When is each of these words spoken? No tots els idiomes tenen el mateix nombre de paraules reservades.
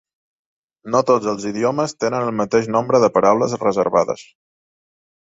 No 0.93 1.01
tots 1.09 1.27
els 1.33 1.43
idiomes 1.49 1.93
tenen 2.03 2.25
el 2.29 2.33
mateix 2.39 2.69
nombre 2.77 3.01
de 3.03 3.09
paraules 3.19 3.53
reservades. 3.65 4.25